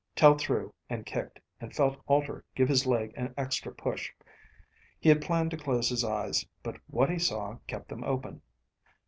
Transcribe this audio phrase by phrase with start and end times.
[0.15, 4.11] Tel threw and kicked, and felt Alter give his leg an extra push.
[4.99, 8.41] He had planned to close his eyes, but what he saw kept them open.